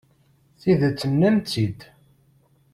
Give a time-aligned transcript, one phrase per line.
[0.61, 1.79] Tidet, nnan-tt-id.